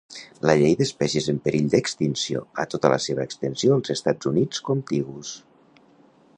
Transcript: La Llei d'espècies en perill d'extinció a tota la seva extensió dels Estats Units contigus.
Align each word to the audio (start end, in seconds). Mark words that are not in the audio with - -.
La 0.49 0.53
Llei 0.59 0.71
d'espècies 0.77 1.27
en 1.33 1.37
perill 1.47 1.67
d'extinció 1.73 2.41
a 2.63 2.67
tota 2.73 2.93
la 2.95 2.99
seva 3.07 3.27
extensió 3.29 3.73
dels 3.77 3.95
Estats 3.99 4.33
Units 4.33 4.67
contigus. 4.71 5.39